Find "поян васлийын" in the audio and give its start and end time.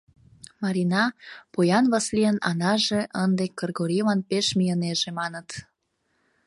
1.53-2.37